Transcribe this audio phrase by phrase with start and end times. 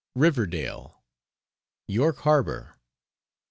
[0.15, 0.95] RIVERDALE.
[1.85, 2.77] YORK HARBOR.